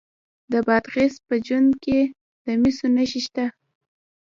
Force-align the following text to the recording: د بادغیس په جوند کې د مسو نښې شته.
د 0.51 0.53
بادغیس 0.67 1.15
په 1.27 1.35
جوند 1.45 1.71
کې 1.83 1.99
د 2.45 2.45
مسو 2.61 2.85
نښې 2.95 3.21
شته. 3.25 3.45